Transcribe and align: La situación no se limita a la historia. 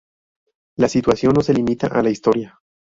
La 0.79 0.89
situación 0.89 1.33
no 1.33 1.41
se 1.41 1.53
limita 1.53 1.85
a 1.85 2.01
la 2.01 2.09
historia. 2.09 2.59